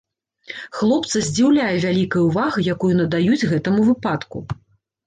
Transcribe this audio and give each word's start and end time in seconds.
Хлопца 0.77 1.21
здзіўляе 1.27 1.75
вялікая 1.85 2.23
ўвага, 2.31 2.59
якую 2.77 2.91
надаюць 3.05 3.47
гэтаму 3.55 3.81
выпадку. 3.93 4.37